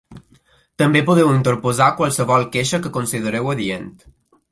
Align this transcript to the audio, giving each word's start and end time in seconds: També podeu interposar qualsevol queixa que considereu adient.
També 0.81 1.01
podeu 1.09 1.29
interposar 1.33 1.89
qualsevol 1.99 2.47
queixa 2.57 2.79
que 2.87 2.93
considereu 2.97 3.53
adient. 3.53 3.93